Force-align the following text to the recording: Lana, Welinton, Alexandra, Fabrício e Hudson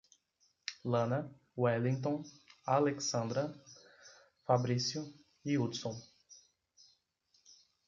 Lana, 0.83 1.29
Welinton, 1.55 2.23
Alexandra, 2.65 3.53
Fabrício 4.47 5.13
e 5.45 5.59
Hudson 5.59 5.93